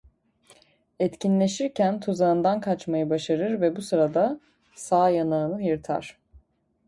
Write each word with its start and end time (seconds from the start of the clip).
Etkinleşirken 0.99 1.99
tuzağından 1.99 2.61
kaçmayı 2.61 3.09
başarır 3.09 3.61
ve 3.61 3.75
bu 3.75 3.81
sırada 3.81 4.39
sağ 4.75 5.09
yanağını 5.09 5.63
yırtar. 5.63 6.17